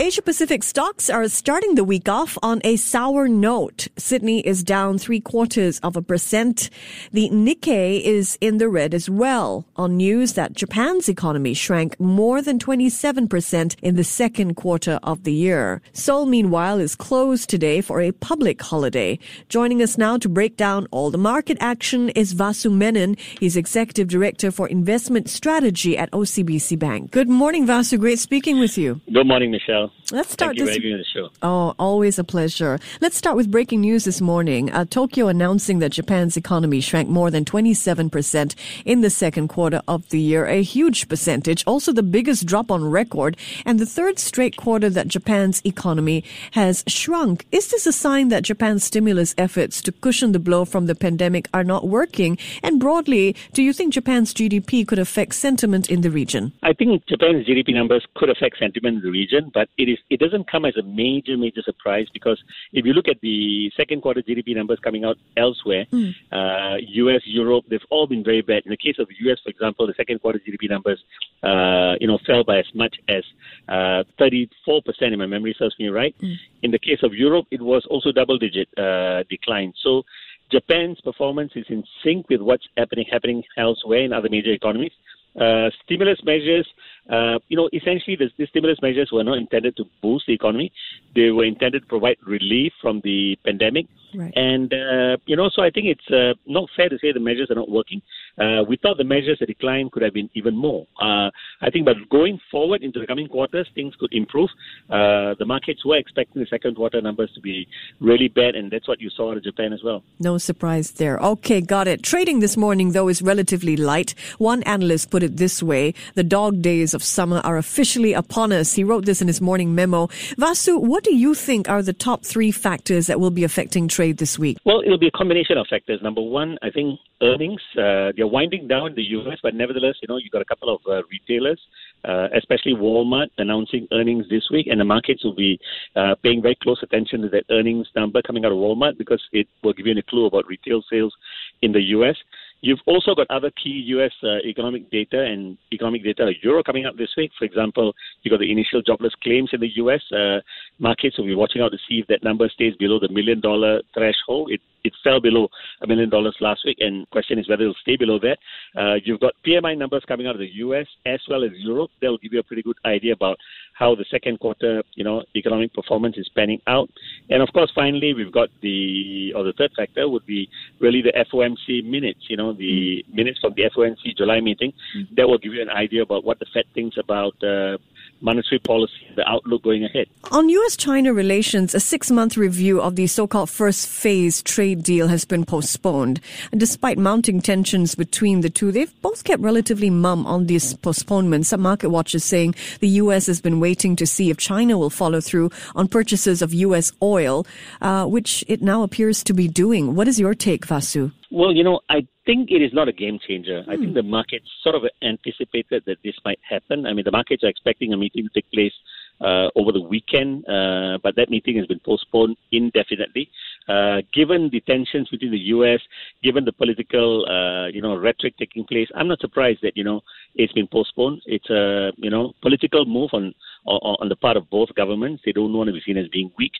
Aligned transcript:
Asia 0.00 0.22
Pacific 0.22 0.62
stocks 0.62 1.10
are 1.10 1.26
starting 1.26 1.74
the 1.74 1.82
week 1.82 2.08
off 2.08 2.38
on 2.40 2.60
a 2.62 2.76
sour 2.76 3.26
note. 3.26 3.88
Sydney 3.96 4.46
is 4.46 4.62
down 4.62 4.96
three 4.96 5.18
quarters 5.18 5.80
of 5.80 5.96
a 5.96 6.02
percent. 6.02 6.70
The 7.10 7.28
Nikkei 7.30 8.00
is 8.00 8.38
in 8.40 8.58
the 8.58 8.68
red 8.68 8.94
as 8.94 9.10
well 9.10 9.66
on 9.74 9.96
news 9.96 10.34
that 10.34 10.52
Japan's 10.52 11.08
economy 11.08 11.52
shrank 11.52 11.98
more 11.98 12.40
than 12.40 12.60
27% 12.60 13.74
in 13.82 13.96
the 13.96 14.04
second 14.04 14.54
quarter 14.54 15.00
of 15.02 15.24
the 15.24 15.32
year. 15.32 15.82
Seoul, 15.94 16.26
meanwhile, 16.26 16.78
is 16.78 16.94
closed 16.94 17.50
today 17.50 17.80
for 17.80 18.00
a 18.00 18.12
public 18.12 18.62
holiday. 18.62 19.18
Joining 19.48 19.82
us 19.82 19.98
now 19.98 20.16
to 20.18 20.28
break 20.28 20.56
down 20.56 20.86
all 20.92 21.10
the 21.10 21.18
market 21.18 21.58
action 21.60 22.10
is 22.10 22.34
Vasu 22.34 22.72
Menon. 22.72 23.16
He's 23.40 23.56
Executive 23.56 24.06
Director 24.06 24.52
for 24.52 24.68
Investment 24.68 25.28
Strategy 25.28 25.98
at 25.98 26.08
OCBC 26.12 26.78
Bank. 26.78 27.10
Good 27.10 27.28
morning, 27.28 27.66
Vasu. 27.66 27.98
Great 27.98 28.20
speaking 28.20 28.60
with 28.60 28.78
you. 28.78 29.00
Good 29.12 29.26
morning, 29.26 29.50
Michelle. 29.50 29.87
Let's 30.10 30.32
start 30.32 30.56
Thank 30.56 30.60
you 30.60 30.66
this. 30.66 30.76
for 30.76 30.82
having 30.82 30.98
the 30.98 31.04
show. 31.04 31.28
Oh, 31.42 31.74
always 31.78 32.18
a 32.18 32.24
pleasure. 32.24 32.78
Let's 33.00 33.16
start 33.16 33.36
with 33.36 33.50
breaking 33.50 33.82
news 33.82 34.04
this 34.04 34.20
morning. 34.20 34.70
Uh, 34.72 34.84
Tokyo 34.84 35.28
announcing 35.28 35.80
that 35.80 35.92
Japan's 35.92 36.36
economy 36.36 36.80
shrank 36.80 37.08
more 37.08 37.30
than 37.30 37.44
27% 37.44 38.54
in 38.84 39.00
the 39.02 39.10
second 39.10 39.48
quarter 39.48 39.82
of 39.86 40.08
the 40.08 40.20
year, 40.20 40.46
a 40.46 40.62
huge 40.62 41.08
percentage, 41.08 41.62
also 41.66 41.92
the 41.92 42.02
biggest 42.02 42.46
drop 42.46 42.70
on 42.70 42.90
record, 42.90 43.36
and 43.66 43.78
the 43.78 43.86
third 43.86 44.18
straight 44.18 44.56
quarter 44.56 44.88
that 44.88 45.08
Japan's 45.08 45.60
economy 45.64 46.24
has 46.52 46.84
shrunk. 46.86 47.46
Is 47.52 47.68
this 47.68 47.86
a 47.86 47.92
sign 47.92 48.28
that 48.28 48.44
Japan's 48.44 48.84
stimulus 48.84 49.34
efforts 49.36 49.82
to 49.82 49.92
cushion 49.92 50.32
the 50.32 50.38
blow 50.38 50.64
from 50.64 50.86
the 50.86 50.94
pandemic 50.94 51.48
are 51.52 51.64
not 51.64 51.86
working? 51.88 52.38
And 52.62 52.80
broadly, 52.80 53.36
do 53.52 53.62
you 53.62 53.72
think 53.72 53.92
Japan's 53.92 54.32
GDP 54.32 54.86
could 54.86 54.98
affect 54.98 55.34
sentiment 55.34 55.90
in 55.90 56.00
the 56.00 56.10
region? 56.10 56.52
I 56.62 56.72
think 56.72 57.06
Japan's 57.06 57.46
GDP 57.46 57.74
numbers 57.74 58.06
could 58.14 58.30
affect 58.30 58.58
sentiment 58.58 58.96
in 58.98 59.02
the 59.02 59.10
region, 59.10 59.50
but 59.52 59.68
it 59.78 59.88
is 59.88 59.98
it 60.10 60.18
doesn't 60.18 60.50
come 60.50 60.64
as 60.64 60.76
a 60.76 60.82
major 60.82 61.36
major 61.36 61.62
surprise 61.62 62.06
because 62.12 62.42
if 62.72 62.84
you 62.84 62.92
look 62.92 63.08
at 63.08 63.20
the 63.20 63.70
second 63.76 64.02
quarter 64.02 64.20
GDP 64.20 64.54
numbers 64.54 64.78
coming 64.82 65.04
out 65.04 65.16
elsewhere, 65.36 65.86
uh, 66.32 66.76
U.S., 67.02 67.22
Europe, 67.24 67.64
they've 67.70 67.88
all 67.90 68.06
been 68.06 68.24
very 68.24 68.42
bad. 68.42 68.64
In 68.66 68.70
the 68.70 68.76
case 68.76 68.96
of 68.98 69.06
the 69.08 69.14
U.S., 69.20 69.38
for 69.42 69.50
example, 69.50 69.86
the 69.86 69.94
second 69.94 70.20
quarter 70.20 70.40
GDP 70.40 70.68
numbers, 70.68 71.02
uh, 71.42 71.94
you 72.00 72.08
know, 72.08 72.18
fell 72.26 72.42
by 72.42 72.58
as 72.58 72.66
much 72.74 72.96
as 73.08 73.22
uh, 73.68 74.02
34 74.18 74.82
percent, 74.82 75.12
if 75.12 75.18
my 75.18 75.26
memory 75.26 75.54
serves 75.58 75.76
me 75.78 75.88
right. 75.88 76.14
In 76.62 76.72
the 76.72 76.78
case 76.78 77.02
of 77.04 77.14
Europe, 77.14 77.46
it 77.52 77.62
was 77.62 77.86
also 77.88 78.10
double 78.12 78.38
digit 78.38 78.68
uh, 78.76 79.22
decline. 79.30 79.72
So. 79.82 80.02
Japan's 80.50 80.98
performance 81.02 81.52
is 81.56 81.66
in 81.68 81.84
sync 82.02 82.26
with 82.30 82.40
what's 82.40 82.66
happening 82.78 83.04
happening 83.12 83.44
elsewhere 83.58 84.00
in 84.00 84.14
other 84.14 84.30
major 84.30 84.50
economies. 84.50 84.92
Uh, 85.38 85.70
stimulus 85.84 86.18
measures, 86.24 86.66
uh, 87.08 87.38
you 87.48 87.56
know, 87.56 87.68
essentially 87.72 88.16
the, 88.16 88.28
the 88.36 88.46
stimulus 88.46 88.78
measures 88.82 89.10
were 89.12 89.24
not 89.24 89.38
intended 89.38 89.76
to 89.76 89.84
boost 90.02 90.26
the 90.26 90.34
economy. 90.34 90.72
They 91.14 91.30
were 91.30 91.44
intended 91.44 91.82
to 91.82 91.88
provide 91.88 92.16
relief 92.26 92.72
from 92.82 93.00
the 93.02 93.36
pandemic. 93.44 93.86
Right. 94.14 94.32
And, 94.36 94.72
uh, 94.72 95.16
you 95.26 95.36
know, 95.36 95.50
so 95.54 95.62
I 95.62 95.70
think 95.70 95.86
it's 95.86 96.10
uh, 96.10 96.34
not 96.46 96.68
fair 96.76 96.88
to 96.88 96.98
say 96.98 97.12
the 97.12 97.20
measures 97.20 97.50
are 97.50 97.54
not 97.54 97.70
working. 97.70 98.02
Uh, 98.38 98.62
we 98.68 98.76
thought 98.76 98.96
the 98.96 99.04
measures, 99.04 99.38
the 99.40 99.46
decline 99.46 99.90
could 99.90 100.02
have 100.02 100.14
been 100.14 100.30
even 100.34 100.54
more. 100.56 100.86
Uh, 101.00 101.30
I 101.60 101.70
think, 101.72 101.84
but 101.84 101.96
going 102.08 102.38
forward 102.50 102.82
into 102.82 103.00
the 103.00 103.06
coming 103.06 103.28
quarters, 103.28 103.68
things 103.74 103.94
could 103.98 104.12
improve. 104.12 104.48
Uh, 104.88 105.34
the 105.38 105.44
markets 105.44 105.84
were 105.84 105.96
expecting 105.96 106.40
the 106.40 106.46
second 106.48 106.76
quarter 106.76 107.00
numbers 107.00 107.32
to 107.34 107.40
be 107.40 107.66
really 108.00 108.28
bad, 108.28 108.54
and 108.54 108.70
that's 108.70 108.86
what 108.86 109.00
you 109.00 109.10
saw 109.10 109.32
out 109.32 109.38
of 109.38 109.44
Japan 109.44 109.72
as 109.72 109.82
well. 109.82 110.04
No 110.20 110.38
surprise 110.38 110.92
there. 110.92 111.18
Okay, 111.18 111.60
got 111.60 111.88
it. 111.88 112.02
Trading 112.02 112.40
this 112.40 112.56
morning, 112.56 112.92
though, 112.92 113.08
is 113.08 113.22
relatively 113.22 113.76
light. 113.76 114.14
One 114.38 114.62
analyst 114.62 115.10
put 115.10 115.22
it 115.22 115.36
this 115.36 115.62
way 115.62 115.94
the 116.14 116.22
dog 116.22 116.62
days 116.62 116.94
of 116.94 117.02
summer 117.02 117.40
are 117.44 117.56
officially 117.56 118.12
upon 118.12 118.52
us. 118.52 118.74
He 118.74 118.84
wrote 118.84 119.04
this 119.04 119.20
in 119.20 119.26
his 119.26 119.40
morning 119.40 119.74
memo. 119.74 120.06
Vasu, 120.38 120.80
what 120.80 121.02
do 121.04 121.14
you 121.14 121.34
think 121.34 121.68
are 121.68 121.82
the 121.82 121.92
top 121.92 122.24
three 122.24 122.52
factors 122.52 123.06
that 123.08 123.18
will 123.18 123.30
be 123.30 123.44
affecting 123.44 123.88
trade 123.98 124.16
this 124.16 124.38
week? 124.38 124.58
Well, 124.64 124.80
it'll 124.84 125.04
be 125.06 125.08
a 125.08 125.18
combination 125.22 125.58
of 125.58 125.66
factors. 125.68 125.98
Number 126.00 126.20
one, 126.20 126.56
I 126.62 126.70
think 126.70 127.00
earnings. 127.20 127.60
Uh, 127.76 128.14
they're 128.16 128.28
winding 128.38 128.68
down 128.68 128.90
in 128.90 128.94
the 128.94 129.08
U.S., 129.18 129.38
but 129.42 129.54
nevertheless, 129.54 129.96
you 130.00 130.06
know, 130.08 130.18
you've 130.18 130.30
got 130.30 130.40
a 130.40 130.50
couple 130.52 130.72
of 130.72 130.80
uh, 130.86 131.02
retailers, 131.10 131.60
uh, 132.04 132.28
especially 132.36 132.74
Walmart, 132.74 133.26
announcing 133.38 133.88
earnings 133.92 134.26
this 134.30 134.46
week, 134.52 134.68
and 134.70 134.80
the 134.80 134.84
markets 134.84 135.24
will 135.24 135.34
be 135.34 135.58
uh, 135.96 136.14
paying 136.22 136.40
very 136.40 136.56
close 136.62 136.80
attention 136.84 137.22
to 137.22 137.28
that 137.30 137.44
earnings 137.50 137.88
number 137.96 138.22
coming 138.22 138.44
out 138.44 138.52
of 138.52 138.58
Walmart 138.58 138.96
because 138.96 139.22
it 139.32 139.48
will 139.64 139.72
give 139.72 139.86
you 139.86 139.98
a 139.98 140.02
clue 140.02 140.26
about 140.26 140.46
retail 140.46 140.80
sales 140.88 141.14
in 141.62 141.72
the 141.72 141.82
U.S. 141.96 142.16
You've 142.60 142.80
also 142.86 143.14
got 143.14 143.28
other 143.30 143.50
key 143.50 143.76
U.S. 143.94 144.10
Uh, 144.22 144.38
economic 144.44 144.90
data 144.90 145.22
and 145.22 145.56
economic 145.72 146.02
data 146.02 146.32
Euro 146.42 146.62
coming 146.64 146.86
up 146.86 146.96
this 146.96 147.10
week. 147.16 147.30
For 147.38 147.44
example, 147.44 147.94
you've 148.22 148.32
got 148.32 148.40
the 148.40 148.50
initial 148.50 148.82
jobless 148.82 149.14
claims 149.22 149.50
in 149.52 149.60
the 149.60 149.70
U.S. 149.76 150.02
Uh, 150.10 150.40
markets 150.78 151.18
will 151.18 151.26
be 151.26 151.34
watching 151.34 151.62
out 151.62 151.72
to 151.72 151.78
see 151.88 152.00
if 152.00 152.06
that 152.08 152.22
number 152.22 152.48
stays 152.48 152.74
below 152.76 152.98
the 152.98 153.08
million 153.08 153.40
dollar 153.40 153.82
threshold. 153.94 154.50
It 154.50 154.60
it 154.84 154.92
fell 155.02 155.20
below 155.20 155.48
a 155.82 155.86
million 155.86 156.08
dollars 156.08 156.36
last 156.40 156.62
week, 156.64 156.78
and 156.80 157.08
question 157.10 157.38
is 157.38 157.48
whether 157.48 157.62
it'll 157.62 157.74
stay 157.82 157.96
below 157.96 158.18
that. 158.20 158.38
Uh, 158.80 158.94
you've 159.04 159.20
got 159.20 159.34
PMI 159.46 159.76
numbers 159.76 160.04
coming 160.06 160.26
out 160.26 160.34
of 160.34 160.40
the 160.40 160.50
U.S. 160.66 160.86
as 161.04 161.20
well 161.28 161.44
as 161.44 161.50
Europe. 161.56 161.90
That 162.00 162.08
will 162.08 162.18
give 162.18 162.32
you 162.32 162.38
a 162.40 162.44
pretty 162.44 162.62
good 162.62 162.76
idea 162.84 163.12
about 163.12 163.38
how 163.74 163.94
the 163.94 164.04
second 164.10 164.40
quarter, 164.40 164.82
you 164.94 165.04
know, 165.04 165.24
economic 165.36 165.74
performance 165.74 166.16
is 166.16 166.28
panning 166.34 166.60
out. 166.66 166.88
And 167.28 167.42
of 167.42 167.48
course, 167.52 167.70
finally, 167.74 168.14
we've 168.14 168.32
got 168.32 168.48
the 168.62 169.32
or 169.34 169.44
the 169.44 169.52
third 169.58 169.72
factor 169.76 170.08
would 170.08 170.26
be 170.26 170.48
really 170.80 171.02
the 171.02 171.12
FOMC 171.32 171.84
minutes. 171.84 172.20
You 172.28 172.36
know, 172.36 172.52
the 172.52 173.04
minutes 173.12 173.40
from 173.40 173.54
the 173.56 173.68
FOMC 173.76 174.16
July 174.16 174.40
meeting. 174.40 174.72
That 175.16 175.28
will 175.28 175.38
give 175.38 175.54
you 175.54 175.62
an 175.62 175.70
idea 175.70 176.02
about 176.02 176.24
what 176.24 176.38
the 176.38 176.46
Fed 176.54 176.64
thinks 176.74 176.96
about. 176.98 177.34
Uh, 177.42 177.78
monetary 178.20 178.58
policy, 178.58 178.92
the 179.16 179.28
outlook 179.28 179.62
going 179.62 179.84
ahead. 179.84 180.06
On 180.30 180.48
U.S. 180.48 180.76
China 180.76 181.12
relations, 181.12 181.74
a 181.74 181.80
six 181.80 182.10
month 182.10 182.36
review 182.36 182.80
of 182.80 182.96
the 182.96 183.06
so 183.06 183.26
called 183.26 183.50
first 183.50 183.88
phase 183.88 184.42
trade 184.42 184.82
deal 184.82 185.08
has 185.08 185.24
been 185.24 185.44
postponed. 185.44 186.20
And 186.50 186.60
despite 186.60 186.98
mounting 186.98 187.40
tensions 187.40 187.94
between 187.94 188.40
the 188.40 188.50
two, 188.50 188.72
they've 188.72 189.02
both 189.02 189.24
kept 189.24 189.42
relatively 189.42 189.90
mum 189.90 190.26
on 190.26 190.46
this 190.46 190.74
postponement. 190.74 191.46
Some 191.46 191.60
market 191.60 191.90
watchers 191.90 192.24
saying 192.24 192.54
the 192.80 192.88
U.S. 193.02 193.26
has 193.26 193.40
been 193.40 193.60
waiting 193.60 193.96
to 193.96 194.06
see 194.06 194.30
if 194.30 194.36
China 194.36 194.78
will 194.78 194.90
follow 194.90 195.20
through 195.20 195.50
on 195.74 195.88
purchases 195.88 196.42
of 196.42 196.54
U.S. 196.54 196.92
oil, 197.02 197.46
uh, 197.80 198.06
which 198.06 198.44
it 198.48 198.62
now 198.62 198.82
appears 198.82 199.22
to 199.24 199.32
be 199.32 199.48
doing. 199.48 199.94
What 199.94 200.08
is 200.08 200.18
your 200.18 200.34
take, 200.34 200.66
Vasu? 200.66 201.12
Well, 201.30 201.52
you 201.52 201.62
know, 201.62 201.80
I 201.90 202.06
think 202.24 202.50
it 202.50 202.62
is 202.62 202.72
not 202.72 202.88
a 202.88 202.92
game 202.92 203.18
changer. 203.26 203.62
I 203.68 203.76
think 203.76 203.92
the 203.92 204.02
market 204.02 204.42
sort 204.62 204.74
of 204.74 204.82
anticipated 205.02 205.82
that 205.86 205.98
this 206.02 206.14
might 206.24 206.38
happen. 206.48 206.86
I 206.86 206.94
mean, 206.94 207.04
the 207.04 207.10
markets 207.10 207.44
are 207.44 207.48
expecting 207.48 207.92
a 207.92 207.98
meeting 207.98 208.24
to 208.24 208.30
take 208.32 208.50
place 208.50 208.72
uh, 209.20 209.48
over 209.54 209.70
the 209.72 209.80
weekend, 209.80 210.48
uh, 210.48 210.96
but 211.02 211.16
that 211.16 211.28
meeting 211.28 211.58
has 211.58 211.66
been 211.66 211.80
postponed 211.84 212.36
indefinitely. 212.50 213.28
Uh, 213.68 214.02
given 214.14 214.48
the 214.50 214.60
tensions 214.60 215.08
between 215.08 215.30
the 215.30 215.38
U.S., 215.56 215.80
given 216.22 216.44
the 216.44 216.52
political, 216.52 217.26
uh, 217.28 217.68
you 217.68 217.82
know, 217.82 217.96
rhetoric 217.96 218.34
taking 218.38 218.64
place, 218.64 218.88
I'm 218.94 219.08
not 219.08 219.20
surprised 219.20 219.60
that 219.62 219.76
you 219.76 219.84
know 219.84 220.00
it's 220.34 220.52
been 220.52 220.66
postponed. 220.66 221.22
It's 221.26 221.48
a 221.50 221.92
you 221.96 222.10
know 222.10 222.32
political 222.42 222.84
move 222.86 223.10
on 223.12 223.34
on, 223.66 223.96
on 224.00 224.08
the 224.08 224.16
part 224.16 224.36
of 224.36 224.48
both 224.50 224.74
governments. 224.74 225.22
They 225.24 225.32
don't 225.32 225.52
want 225.52 225.68
to 225.68 225.72
be 225.72 225.82
seen 225.84 225.98
as 225.98 226.08
being 226.08 226.30
weak, 226.38 226.52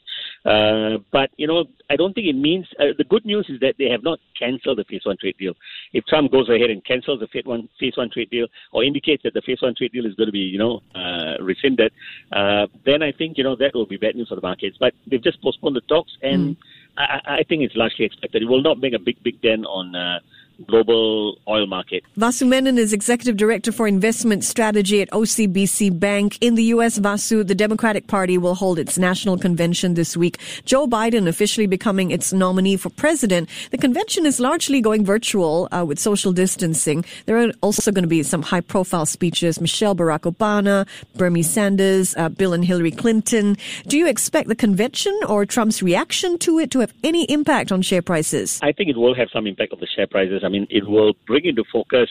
uh, 0.45 0.99
but 1.13 1.31
you 1.37 1.47
know 1.47 1.65
I 1.91 1.97
don't 1.97 2.13
think 2.13 2.27
it 2.27 2.37
means. 2.37 2.67
Uh, 2.79 2.93
the 2.97 3.05
good 3.05 3.25
news 3.25 3.47
is 3.49 3.61
that 3.61 3.75
they 3.79 3.89
have 3.89 4.03
not 4.03 4.19
cancelled 4.39 4.79
the 4.79 4.85
Phase 4.85 5.03
One 5.05 5.17
trade 5.19 5.37
deal. 5.39 5.55
If 5.93 6.05
Trump 6.07 6.31
goes 6.31 6.49
ahead 6.49 6.71
and 6.71 6.85
cancels 6.85 7.21
the 7.21 7.29
Phase 7.29 7.45
One 7.45 7.69
Phase 7.81 7.97
One 7.97 8.11
trade 8.11 8.31
deal 8.31 8.47
or 8.73 8.85
indicates 8.85 9.23
that 9.23 9.35
the 9.35 9.43
Phase 9.43 9.63
One 9.63 9.75
trade 9.75 9.93
deal 9.93 10.07
is 10.07 10.15
going 10.15 10.29
to 10.29 10.33
be 10.33 10.41
you 10.41 10.59
know 10.59 10.83
uh, 10.95 11.43
rescinded, 11.43 11.93
uh, 12.33 12.67
then 12.85 13.03
I 13.03 13.13
think 13.13 13.39
you 13.39 13.45
know 13.45 13.57
that 13.57 13.75
will 13.75 13.87
be 13.87 13.97
bad 13.97 14.15
news 14.15 14.29
for 14.29 14.35
the 14.35 14.43
markets. 14.43 14.77
But 14.79 14.95
they've 15.07 15.23
just 15.23 15.41
postponed 15.43 15.77
the 15.77 15.81
talks, 15.83 16.13
and 16.23 16.57
I, 16.98 17.20
I 17.39 17.42
think 17.48 17.62
it's 17.62 17.77
largely 17.77 18.04
expected. 18.04 18.42
It 18.42 18.47
will 18.47 18.62
not 18.62 18.78
make 18.78 18.92
a 18.92 18.98
big 18.98 19.22
big 19.22 19.41
dent 19.41 19.65
on. 19.66 19.95
Uh, 19.95 20.18
global 20.66 21.39
oil 21.49 21.66
market. 21.66 22.05
Vasu 22.16 22.47
Menon 22.47 22.78
is 22.78 22.93
Executive 22.93 23.37
Director 23.37 23.72
for 23.72 23.87
Investment 23.87 24.45
Strategy 24.45 25.01
at 25.01 25.10
OCBC 25.10 25.99
Bank. 25.99 26.39
In 26.41 26.57
the 26.57 26.65
U.S., 26.65 26.99
Vasu, 26.99 27.47
the 27.47 27.55
Democratic 27.55 28.07
Party 28.07 28.39
will 28.39 28.55
hold 28.55 28.78
its 28.78 28.99
national 28.99 29.39
convention 29.39 29.95
this 29.95 30.16
week. 30.16 30.39
Joe 30.65 30.87
Biden 30.87 31.28
officially 31.28 31.66
becoming 31.66 32.10
its 32.10 32.33
nominee 32.33 32.77
for 32.77 32.91
president. 32.91 33.49
The 33.71 33.78
convention 33.78 34.27
is 34.27 34.41
largely 34.41 34.81
going 34.81 35.05
virtual 35.05 35.69
uh, 35.71 35.84
with 35.84 35.99
social 35.99 36.33
distancing. 36.33 37.04
There 37.27 37.39
are 37.39 37.53
also 37.63 37.93
going 37.93 38.03
to 38.03 38.09
be 38.09 38.22
some 38.22 38.43
high 38.43 38.61
profile 38.61 39.07
speeches. 39.07 39.61
Michelle 39.61 39.95
Barack 39.95 40.31
Obama, 40.31 40.87
Bernie 41.16 41.43
Sanders, 41.43 42.16
uh, 42.16 42.28
Bill 42.28 42.53
and 42.53 42.65
Hillary 42.65 42.91
Clinton. 42.91 43.57
Do 43.87 43.97
you 43.97 44.09
expect 44.09 44.49
the 44.49 44.57
convention 44.57 45.19
or 45.28 45.47
Trump's 45.47 45.83
reaction 45.83 46.39
to 46.39 46.59
it 46.59 46.71
to 46.72 46.81
have 46.81 46.93
any 47.04 47.25
impact 47.25 47.71
on 47.71 47.83
share 47.83 48.03
prices? 48.03 48.59
I 48.63 48.72
think 48.72 48.91
it 48.91 48.97
will 48.97 49.15
have 49.15 49.28
some 49.33 49.47
impact 49.47 49.72
on 49.72 49.81
the 49.81 49.87
share 49.87 50.07
prices. 50.07 50.43
I 50.48 50.50
mean, 50.50 50.66
it 50.71 50.89
will 50.89 51.12
bring 51.27 51.45
into 51.45 51.62
focus 51.71 52.09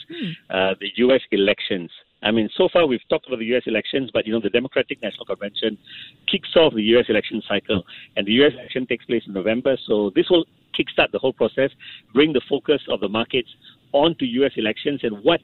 uh, 0.52 0.76
the 0.80 0.90
U.S. 0.98 1.22
elections. 1.32 1.90
I 2.22 2.30
mean, 2.30 2.50
so 2.56 2.70
far 2.72 2.86
we've 2.86 3.02
talked 3.10 3.26
about 3.26 3.40
the 3.40 3.46
U.S. 3.46 3.64
elections, 3.66 4.12
but 4.14 4.28
you 4.28 4.34
know, 4.34 4.40
the 4.40 4.52
Democratic 4.52 5.02
National 5.02 5.26
Convention 5.26 5.76
kicks 6.32 6.50
off 6.56 6.76
the 6.76 6.84
U.S. 6.94 7.06
election 7.10 7.42
cycle, 7.50 7.82
and 8.16 8.28
the 8.28 8.34
U.S. 8.34 8.52
election 8.54 8.86
takes 8.86 9.06
place 9.06 9.24
in 9.26 9.34
November. 9.34 9.76
So 9.88 10.12
this 10.16 10.28
will 10.30 10.46
kickstart 10.78 11.12
the 11.12 11.18
whole 11.18 11.34
process, 11.34 11.72
bring 12.14 12.32
the 12.32 12.42
focus 12.48 12.82
of 12.92 13.00
the 13.00 13.10
markets 13.10 13.50
onto 13.92 14.26
U.S. 14.26 14.52
elections 14.56 15.00
and 15.02 15.18
what 15.24 15.42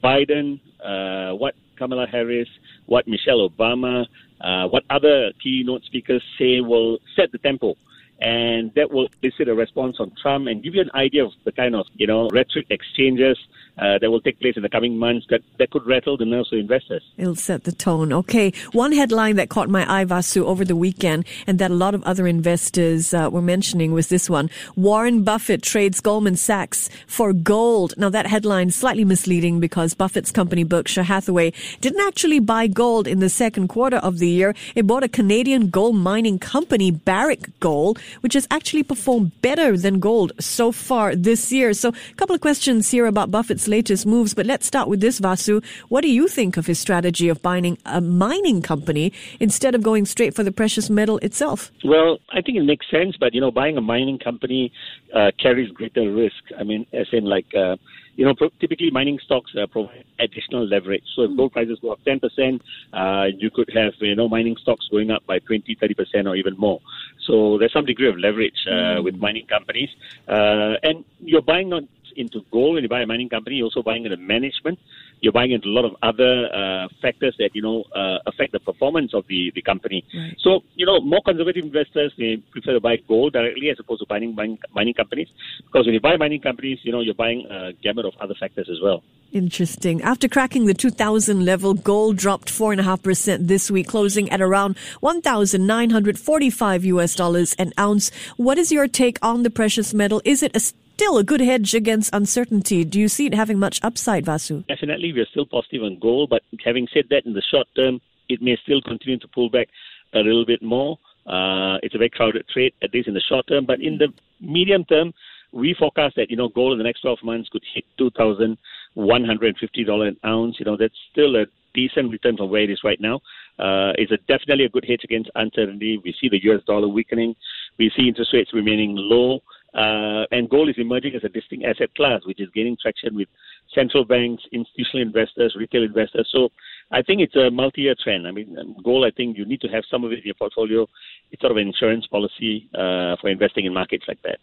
Biden, 0.00 0.60
uh, 0.84 1.34
what 1.34 1.54
Kamala 1.76 2.06
Harris, 2.06 2.48
what 2.86 3.08
Michelle 3.08 3.48
Obama, 3.48 4.06
uh, 4.40 4.68
what 4.68 4.84
other 4.90 5.32
keynote 5.42 5.82
speakers 5.86 6.22
say 6.38 6.60
will 6.60 6.98
set 7.16 7.32
the 7.32 7.38
tempo 7.38 7.74
and 8.20 8.72
that 8.74 8.90
will 8.90 9.08
elicit 9.22 9.48
a 9.48 9.54
response 9.54 9.96
from 9.96 10.12
Trump 10.20 10.48
and 10.48 10.62
give 10.62 10.74
you 10.74 10.80
an 10.80 10.90
idea 10.94 11.24
of 11.24 11.32
the 11.44 11.52
kind 11.52 11.74
of 11.74 11.86
you 11.94 12.06
know 12.06 12.28
rhetoric 12.30 12.66
exchanges 12.70 13.38
uh, 13.78 13.98
that 13.98 14.10
will 14.10 14.20
take 14.20 14.40
place 14.40 14.56
in 14.56 14.62
the 14.62 14.68
coming 14.68 14.98
months 14.98 15.26
that, 15.30 15.40
that 15.58 15.70
could 15.70 15.86
rattle 15.86 16.16
the 16.16 16.24
nerves 16.24 16.52
of 16.52 16.58
investors. 16.58 17.02
It'll 17.16 17.34
set 17.34 17.64
the 17.64 17.72
tone. 17.72 18.12
Okay, 18.12 18.52
one 18.72 18.92
headline 18.92 19.36
that 19.36 19.48
caught 19.48 19.68
my 19.68 20.00
eye, 20.00 20.04
Vasu, 20.04 20.44
over 20.44 20.64
the 20.64 20.76
weekend, 20.76 21.24
and 21.46 21.58
that 21.58 21.70
a 21.70 21.74
lot 21.74 21.94
of 21.94 22.02
other 22.04 22.26
investors 22.26 23.14
uh, 23.14 23.28
were 23.30 23.42
mentioning 23.42 23.92
was 23.92 24.08
this 24.08 24.28
one: 24.28 24.50
Warren 24.76 25.24
Buffett 25.24 25.62
trades 25.62 26.00
Goldman 26.00 26.36
Sachs 26.36 26.90
for 27.06 27.32
gold. 27.32 27.94
Now 27.96 28.10
that 28.10 28.26
headline 28.26 28.70
slightly 28.70 29.04
misleading 29.04 29.60
because 29.60 29.94
Buffett's 29.94 30.32
company 30.32 30.64
Berkshire 30.64 31.02
Hathaway 31.02 31.52
didn't 31.80 32.06
actually 32.06 32.40
buy 32.40 32.66
gold 32.66 33.06
in 33.06 33.20
the 33.20 33.28
second 33.28 33.68
quarter 33.68 33.98
of 33.98 34.18
the 34.18 34.28
year. 34.28 34.54
It 34.74 34.86
bought 34.86 35.04
a 35.04 35.08
Canadian 35.08 35.70
gold 35.70 35.96
mining 35.96 36.38
company, 36.38 36.90
Barrick 36.90 37.48
Gold 37.60 37.98
which 38.20 38.34
has 38.34 38.46
actually 38.50 38.82
performed 38.82 39.40
better 39.42 39.76
than 39.76 40.00
gold 40.00 40.32
so 40.40 40.72
far 40.72 41.14
this 41.14 41.52
year. 41.52 41.72
So 41.72 41.90
a 41.90 42.14
couple 42.14 42.34
of 42.34 42.40
questions 42.40 42.90
here 42.90 43.06
about 43.06 43.30
Buffett's 43.30 43.67
latest 43.68 44.06
moves, 44.06 44.34
but 44.34 44.46
let's 44.46 44.66
start 44.66 44.88
with 44.88 45.00
this, 45.00 45.20
Vasu. 45.20 45.64
What 45.88 46.02
do 46.02 46.10
you 46.10 46.28
think 46.28 46.56
of 46.56 46.66
his 46.66 46.78
strategy 46.78 47.28
of 47.28 47.42
buying 47.42 47.78
a 47.84 48.00
mining 48.00 48.62
company 48.62 49.12
instead 49.40 49.74
of 49.74 49.82
going 49.82 50.06
straight 50.06 50.34
for 50.34 50.42
the 50.42 50.52
precious 50.52 50.90
metal 50.90 51.18
itself? 51.18 51.70
Well, 51.84 52.18
I 52.30 52.40
think 52.40 52.58
it 52.58 52.64
makes 52.64 52.90
sense, 52.90 53.16
but 53.18 53.34
you 53.34 53.40
know, 53.40 53.50
buying 53.50 53.76
a 53.76 53.80
mining 53.80 54.18
company 54.18 54.72
uh, 55.14 55.30
carries 55.40 55.70
greater 55.70 56.10
risk. 56.12 56.42
I 56.58 56.64
mean, 56.64 56.86
as 56.92 57.06
in 57.12 57.24
like. 57.24 57.54
Uh, 57.54 57.76
you 58.18 58.24
know, 58.24 58.34
typically 58.58 58.90
mining 58.90 59.20
stocks 59.24 59.52
uh, 59.54 59.64
provide 59.68 60.04
additional 60.18 60.66
leverage. 60.66 61.04
So 61.14 61.22
if 61.22 61.36
gold 61.36 61.52
prices 61.52 61.78
go 61.80 61.92
up 61.92 62.00
10%, 62.04 62.60
uh, 62.92 63.26
you 63.38 63.48
could 63.48 63.70
have, 63.72 63.92
you 64.00 64.16
know, 64.16 64.28
mining 64.28 64.56
stocks 64.60 64.88
going 64.90 65.12
up 65.12 65.24
by 65.24 65.38
20, 65.38 65.76
30% 65.76 66.26
or 66.26 66.34
even 66.34 66.56
more. 66.58 66.80
So 67.24 67.58
there's 67.58 67.72
some 67.72 67.84
degree 67.84 68.08
of 68.08 68.18
leverage 68.18 68.66
uh, 68.66 68.70
mm. 68.70 69.04
with 69.04 69.14
mining 69.14 69.46
companies. 69.46 69.90
Uh, 70.26 70.74
and 70.82 71.04
you're 71.20 71.42
buying 71.42 71.68
not 71.68 71.84
into 72.16 72.44
gold 72.50 72.74
when 72.74 72.82
you 72.82 72.88
buy 72.88 73.02
a 73.02 73.06
mining 73.06 73.28
company, 73.28 73.56
you're 73.56 73.66
also 73.66 73.82
buying 73.82 74.04
into 74.04 74.16
management. 74.16 74.78
You're 75.20 75.32
buying 75.32 75.52
into 75.52 75.68
a 75.68 75.74
lot 75.74 75.84
of 75.84 75.92
other 76.02 76.48
uh, 76.54 76.88
factors 77.02 77.34
that 77.38 77.50
you 77.54 77.62
know 77.62 77.84
uh, 77.94 78.18
affect 78.26 78.52
the 78.52 78.60
performance 78.60 79.12
of 79.14 79.24
the, 79.28 79.52
the 79.54 79.62
company. 79.62 80.04
Right. 80.14 80.36
So 80.40 80.60
you 80.74 80.86
know, 80.86 81.00
more 81.00 81.22
conservative 81.24 81.64
investors 81.64 82.12
may 82.18 82.36
prefer 82.36 82.74
to 82.74 82.80
buy 82.80 82.96
gold 83.08 83.32
directly 83.32 83.70
as 83.70 83.78
opposed 83.80 84.00
to 84.00 84.06
buying 84.06 84.34
mining, 84.34 84.58
mining 84.74 84.94
companies 84.94 85.28
because 85.66 85.86
when 85.86 85.94
you 85.94 86.00
buy 86.00 86.16
mining 86.16 86.40
companies, 86.40 86.78
you 86.82 86.92
know 86.92 87.00
you're 87.00 87.14
buying 87.14 87.46
a 87.50 87.72
gamut 87.82 88.04
of 88.04 88.14
other 88.20 88.34
factors 88.38 88.68
as 88.70 88.78
well. 88.82 89.02
Interesting. 89.32 90.00
After 90.02 90.26
cracking 90.26 90.64
the 90.64 90.72
2000 90.72 91.44
level, 91.44 91.74
gold 91.74 92.16
dropped 92.16 92.48
4.5% 92.48 93.46
this 93.46 93.70
week, 93.70 93.86
closing 93.86 94.30
at 94.30 94.40
around 94.40 94.78
1,945 95.00 96.84
US 96.86 97.14
dollars 97.14 97.54
an 97.58 97.72
ounce. 97.78 98.10
What 98.36 98.56
is 98.56 98.72
your 98.72 98.88
take 98.88 99.18
on 99.20 99.42
the 99.42 99.50
precious 99.50 99.92
metal? 99.92 100.22
Is 100.24 100.42
it 100.42 100.56
a 100.56 100.60
still 100.98 101.16
a 101.16 101.22
good 101.22 101.40
hedge 101.40 101.74
against 101.74 102.12
uncertainty. 102.12 102.84
Do 102.84 102.98
you 102.98 103.06
see 103.06 103.26
it 103.26 103.32
having 103.32 103.56
much 103.56 103.78
upside, 103.84 104.24
Vasu? 104.24 104.66
Definitely, 104.66 105.12
we're 105.12 105.28
still 105.30 105.46
positive 105.46 105.84
on 105.84 105.96
gold, 106.00 106.28
but 106.28 106.42
having 106.64 106.88
said 106.92 107.04
that, 107.10 107.24
in 107.24 107.34
the 107.34 107.42
short 107.52 107.68
term, 107.76 108.00
it 108.28 108.42
may 108.42 108.58
still 108.64 108.82
continue 108.82 109.16
to 109.20 109.28
pull 109.28 109.48
back 109.48 109.68
a 110.12 110.18
little 110.18 110.44
bit 110.44 110.60
more. 110.60 110.98
Uh, 111.24 111.78
it's 111.84 111.94
a 111.94 111.98
very 111.98 112.10
crowded 112.10 112.44
trade, 112.52 112.72
at 112.82 112.92
least 112.92 113.06
in 113.06 113.14
the 113.14 113.20
short 113.20 113.46
term, 113.46 113.64
but 113.64 113.80
in 113.80 113.98
the 113.98 114.08
medium 114.40 114.84
term, 114.86 115.14
we 115.52 115.72
forecast 115.78 116.16
that 116.16 116.30
you 116.30 116.36
know 116.36 116.48
gold 116.48 116.72
in 116.72 116.78
the 116.78 116.84
next 116.84 117.02
12 117.02 117.18
months 117.22 117.48
could 117.48 117.62
hit 117.72 117.84
$2,150 118.00 120.08
an 120.08 120.16
ounce. 120.26 120.56
You 120.58 120.64
know 120.64 120.76
that's 120.76 120.98
still 121.12 121.36
a 121.36 121.46
decent 121.74 122.10
return 122.10 122.36
from 122.36 122.50
where 122.50 122.62
it 122.62 122.70
is 122.70 122.80
right 122.82 123.00
now. 123.00 123.20
Uh, 123.56 123.92
it's 123.98 124.10
a, 124.10 124.16
definitely 124.26 124.64
a 124.64 124.68
good 124.68 124.84
hedge 124.88 125.04
against 125.04 125.30
uncertainty. 125.36 126.00
We 126.04 126.12
see 126.20 126.28
the 126.28 126.42
U.S. 126.44 126.62
dollar 126.66 126.88
weakening. 126.88 127.36
We 127.78 127.92
see 127.96 128.08
interest 128.08 128.34
rates 128.34 128.52
remaining 128.52 128.96
low. 128.96 129.42
Uh, 129.74 130.24
and 130.30 130.48
gold 130.48 130.68
is 130.68 130.76
emerging 130.78 131.14
as 131.14 131.24
a 131.24 131.28
distinct 131.28 131.64
asset 131.64 131.94
class, 131.94 132.20
which 132.24 132.40
is 132.40 132.48
gaining 132.54 132.76
traction 132.80 133.14
with 133.14 133.28
central 133.74 134.04
banks, 134.04 134.42
institutional 134.52 135.06
investors, 135.06 135.54
retail 135.58 135.82
investors. 135.82 136.28
So 136.32 136.48
I 136.90 137.02
think 137.02 137.20
it's 137.20 137.36
a 137.36 137.50
multi-year 137.50 137.94
trend. 138.02 138.26
I 138.26 138.30
mean, 138.30 138.56
um, 138.58 138.76
gold, 138.82 139.04
I 139.04 139.10
think 139.14 139.36
you 139.36 139.44
need 139.44 139.60
to 139.60 139.68
have 139.68 139.84
some 139.90 140.04
of 140.04 140.12
it 140.12 140.20
in 140.20 140.24
your 140.24 140.34
portfolio. 140.34 140.86
It's 141.30 141.40
sort 141.42 141.52
of 141.52 141.58
an 141.58 141.66
insurance 141.66 142.06
policy 142.06 142.68
uh, 142.74 143.16
for 143.20 143.28
investing 143.28 143.66
in 143.66 143.74
markets 143.74 144.04
like 144.08 144.22
that. 144.22 144.38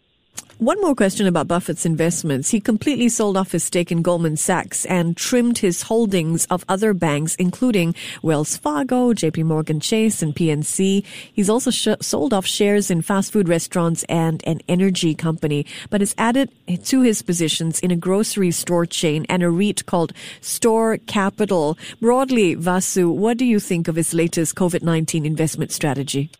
One 0.58 0.80
more 0.80 0.94
question 0.94 1.26
about 1.26 1.48
Buffett's 1.48 1.84
investments. 1.84 2.48
He 2.48 2.60
completely 2.60 3.10
sold 3.10 3.36
off 3.36 3.52
his 3.52 3.62
stake 3.62 3.92
in 3.92 4.00
Goldman 4.00 4.38
Sachs 4.38 4.86
and 4.86 5.14
trimmed 5.14 5.58
his 5.58 5.82
holdings 5.82 6.46
of 6.46 6.64
other 6.66 6.94
banks, 6.94 7.34
including 7.34 7.94
Wells 8.22 8.56
Fargo, 8.56 9.12
JP 9.12 9.44
Morgan 9.44 9.80
Chase, 9.80 10.22
and 10.22 10.34
PNC. 10.34 11.04
He's 11.30 11.50
also 11.50 11.70
sh- 11.70 12.00
sold 12.00 12.32
off 12.32 12.46
shares 12.46 12.90
in 12.90 13.02
fast 13.02 13.34
food 13.34 13.50
restaurants 13.50 14.02
and 14.04 14.42
an 14.46 14.62
energy 14.66 15.14
company, 15.14 15.66
but 15.90 16.00
has 16.00 16.14
added 16.16 16.50
to 16.84 17.02
his 17.02 17.20
positions 17.20 17.78
in 17.80 17.90
a 17.90 17.96
grocery 17.96 18.50
store 18.50 18.86
chain 18.86 19.26
and 19.28 19.42
a 19.42 19.50
REIT 19.50 19.84
called 19.84 20.14
Store 20.40 20.96
Capital. 21.06 21.76
Broadly, 22.00 22.56
Vasu, 22.56 23.14
what 23.14 23.36
do 23.36 23.44
you 23.44 23.60
think 23.60 23.88
of 23.88 23.96
his 23.96 24.14
latest 24.14 24.54
COVID-19 24.54 25.26
investment 25.26 25.70
strategy? 25.70 26.30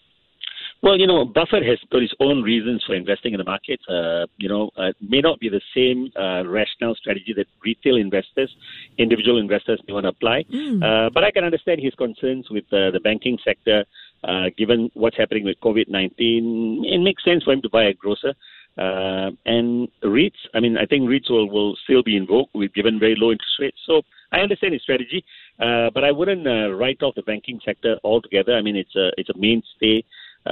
Well, 0.83 0.99
you 0.99 1.07
know, 1.07 1.25
Buffett 1.25 1.65
has 1.65 1.79
got 1.91 2.03
his 2.03 2.13
own 2.21 2.43
reasons 2.43 2.85
for 2.87 2.95
investing 2.95 3.33
in 3.33 3.39
the 3.39 3.45
market. 3.45 3.81
Uh, 3.89 4.27
you 4.37 4.49
know, 4.49 4.71
uh, 4.77 4.93
may 5.01 5.21
not 5.21 5.41
be 5.41 5.49
the 5.49 5.61
same 5.75 6.13
uh, 6.21 6.47
rational 6.47 6.95
strategy 6.95 7.33
that 7.37 7.47
retail 7.65 7.97
investors, 7.97 8.55
individual 8.99 9.39
investors 9.39 9.81
may 9.89 9.95
want 9.95 10.05
to 10.05 10.11
apply. 10.11 10.45
Mm. 10.53 10.83
Uh, 10.83 11.11
but 11.13 11.25
I 11.25 11.31
can 11.31 11.45
understand 11.45 11.81
his 11.83 11.95
concerns 11.95 12.49
with 12.51 12.65
uh, 12.73 12.91
the 12.91 13.01
banking 13.03 13.39
sector, 13.45 13.85
uh, 14.23 14.51
given 14.57 14.91
what's 14.95 15.17
happening 15.17 15.45
with 15.45 15.57
COVID 15.61 15.89
19. 15.89 16.85
It 16.87 16.99
makes 16.99 17.25
sense 17.25 17.43
for 17.45 17.53
him 17.53 17.63
to 17.63 17.71
buy 17.71 17.85
a 17.85 17.95
grocer. 17.95 18.35
Uh, 18.79 19.31
and 19.47 19.89
REITs, 20.05 20.37
I 20.55 20.61
mean, 20.61 20.77
I 20.77 20.85
think 20.85 21.09
REITs 21.09 21.31
will, 21.31 21.49
will 21.49 21.77
still 21.85 22.03
be 22.03 22.15
in 22.15 22.27
vogue 22.27 22.51
with 22.55 22.75
given 22.75 22.99
very 22.99 23.15
low 23.17 23.33
interest 23.33 23.57
rates. 23.59 23.79
So 23.87 24.03
I 24.33 24.41
understand 24.41 24.75
his 24.75 24.83
strategy, 24.83 25.25
uh, 25.59 25.89
but 25.95 26.05
I 26.05 26.13
wouldn't 26.13 26.47
uh, 26.47 26.75
write 26.75 27.03
off 27.03 27.15
the 27.15 27.23
banking 27.23 27.59
sector 27.65 27.97
altogether. 28.05 28.55
I 28.55 28.61
mean, 28.61 28.77
it's 28.77 28.95
a 28.95 29.13
it's 29.17 29.31
a 29.31 29.39
mainstay 29.39 30.05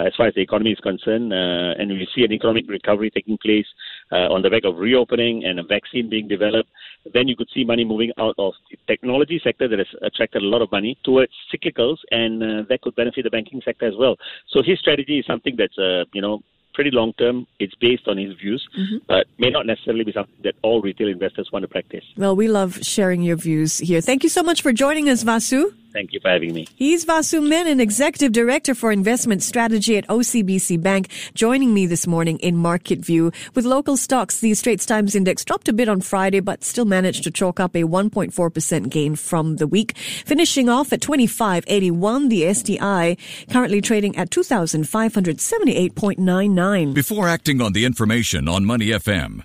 as 0.07 0.15
far 0.17 0.27
as 0.27 0.35
the 0.35 0.41
economy 0.43 0.73
is 0.73 0.81
concerned, 0.81 1.33
uh, 1.33 1.75
and 1.79 1.91
we 1.91 2.07
see 2.15 2.25
an 2.25 2.33
economic 2.33 2.69
recovery 2.69 3.11
taking 3.11 3.39
place 3.39 3.67
uh, 4.13 4.29
on 4.33 4.43
the 4.43 4.51
back 4.51 4.65
of 4.65 4.79
reopening 4.79 5.45
and 5.45 5.59
a 5.59 5.63
vaccine 5.63 6.09
being 6.09 6.29
developed, 6.29 6.69
then 7.13 7.29
you 7.29 7.37
could 7.37 7.49
see 7.55 7.65
money 7.65 7.85
moving 7.85 8.11
out 8.19 8.35
of 8.39 8.55
the 8.71 8.79
technology 8.87 9.41
sector 9.43 9.69
that 9.69 9.79
has 9.79 9.89
attracted 10.03 10.43
a 10.43 10.47
lot 10.47 10.63
of 10.63 10.71
money 10.73 10.99
towards 11.05 11.33
cyclicals, 11.53 11.99
and 12.11 12.43
uh, 12.43 12.63
that 12.69 12.81
could 12.83 12.95
benefit 12.97 13.25
the 13.25 13.31
banking 13.31 13.61
sector 13.65 13.87
as 13.87 13.95
well. 13.99 14.17
So 14.49 14.63
his 14.63 14.79
strategy 14.79 15.19
is 15.19 15.27
something 15.27 15.55
that's, 15.57 15.79
uh, 15.79 16.05
you 16.13 16.23
know, 16.23 16.41
pretty 16.73 16.91
long 16.91 17.13
term. 17.13 17.47
It's 17.61 17.75
based 17.77 18.09
on 18.09 18.19
his 18.19 18.35
views, 18.35 18.67
mm-hmm. 18.77 18.97
but 19.07 19.27
may 19.39 19.51
not 19.51 19.65
necessarily 19.65 20.05
be 20.05 20.13
something 20.13 20.35
that 20.43 20.55
all 20.63 20.83
retail 20.83 21.09
investors 21.09 21.51
want 21.53 21.63
to 21.63 21.69
practice. 21.69 22.05
Well, 22.17 22.35
we 22.35 22.49
love 22.49 22.81
sharing 22.83 23.23
your 23.23 23.37
views 23.37 23.79
here. 23.79 24.01
Thank 24.01 24.25
you 24.25 24.29
so 24.29 24.43
much 24.43 24.61
for 24.61 24.73
joining 24.73 25.09
us, 25.09 25.23
Vasu. 25.23 25.73
Thank 25.95 26.13
you 26.13 26.21
for 26.21 26.29
having 26.29 26.53
me. 26.53 26.67
He's 26.75 27.05
Vasu 27.05 27.47
Menon, 27.47 27.79
Executive 27.79 28.33
Director 28.33 28.75
for 28.75 28.91
Investment 28.91 29.45
Strategy 29.45 29.97
at 29.97 30.05
OCBC 30.09 30.83
Bank, 30.83 31.09
joining 31.35 31.73
me 31.73 31.87
this 31.87 32.09
morning 32.09 32.41
in 32.41 32.57
Market 32.57 32.99
View. 32.99 33.31
With 33.55 33.65
local 33.65 33.97
stocks, 33.97 34.41
the 34.41 34.55
Straits 34.55 34.85
Times 34.85 35.15
Index 35.15 35.45
dropped 35.45 35.69
a 35.69 35.73
bit 35.73 35.89
on 35.89 36.01
Friday, 36.01 36.41
but 36.41 36.65
still 36.65 36.85
managed 36.85 37.23
to 37.25 37.31
chalk 37.31 37.61
up 37.61 37.77
a 37.77 37.85
1.4% 37.85 38.91
gain 38.91 39.15
from 39.15 39.55
the 39.57 39.69
week. 39.69 39.97
Finishing 40.27 40.69
off 40.69 40.93
at 40.93 41.01
2581, 41.01 42.29
the 42.29 42.53
STI 42.53 43.17
currently 43.49 43.81
trading 43.81 44.17
at 44.17 44.31
2,578.99. 44.31 46.93
Before 46.93 47.29
acting 47.29 47.61
on 47.61 47.73
the 47.73 47.85
information 47.85 48.49
on 48.49 48.65
Money 48.65 48.89
FM, 48.89 49.45